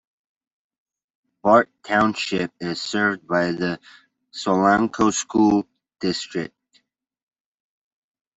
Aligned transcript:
Bart 1.43 1.69
Township 1.83 2.51
is 2.59 2.81
served 2.81 3.27
by 3.27 3.51
the 3.51 3.79
Solanco 4.33 5.13
School 5.13 5.67
District. 5.99 6.55